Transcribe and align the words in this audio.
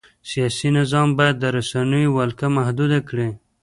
سیاسي 0.29 0.69
نظام 0.79 1.09
باید 1.17 1.35
د 1.39 1.45
رسنیو 1.57 2.13
ولکه 2.17 2.45
محدوده 2.57 2.99
کړي. 3.09 3.29